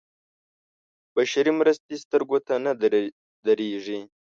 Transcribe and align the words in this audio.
بشري 1.15 1.51
مرستې 1.59 1.95
سترګو 2.03 2.37
ته 2.47 2.53
نه 2.65 2.71
درېږي. 3.47 3.99